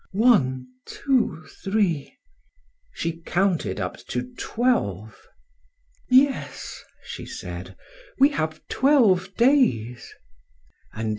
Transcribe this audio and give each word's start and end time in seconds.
"One, 0.13 0.65
two, 0.87 1.45
three" 1.63 2.17
She 2.91 3.19
counted 3.21 3.79
up 3.79 3.97
to 4.07 4.33
twelve. 4.35 5.15
"Yes," 6.09 6.83
she 7.03 7.27
said, 7.27 7.77
"we 8.17 8.29
have 8.29 8.67
twelve 8.67 9.31
days." 9.35 10.11
"And 10.91 11.09
after?" 11.09 11.09